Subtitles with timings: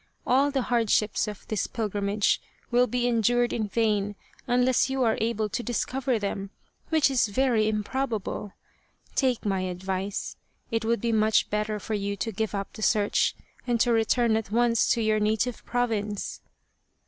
[0.25, 4.15] All the hard ships of this pilgrimage will be endured in vain
[4.47, 6.49] unless you are able to discover them,
[6.89, 8.53] which is very im probable.
[9.13, 10.37] Take my advice.
[10.71, 13.35] It would be much better for you to give up the search
[13.67, 16.41] and to return at once to your native province."